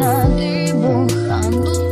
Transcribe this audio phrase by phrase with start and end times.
[0.00, 1.89] nadibuhan lupa